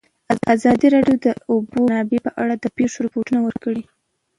ازادي 0.55 0.87
راډیو 0.95 1.17
د 1.23 1.25
د 1.25 1.27
اوبو 1.51 1.73
منابع 1.83 2.19
په 2.25 2.31
اړه 2.41 2.53
د 2.57 2.65
پېښو 2.77 2.97
رپوټونه 3.05 3.39
ورکړي. 3.43 3.83